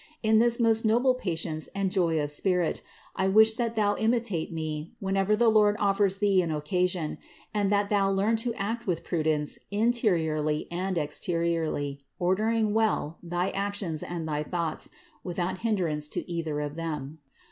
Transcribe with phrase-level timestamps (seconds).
[0.23, 2.81] In this most noble patience and joy of spirit
[3.15, 7.19] I wish that thou imitate me whenever the Lord offers thee an occasion;
[7.53, 14.01] and that thou learn to act with prudence interiorly and exteriorly, ordering well thy actions
[14.01, 14.89] and thy thoughts,
[15.23, 17.19] without hindrance to either of them.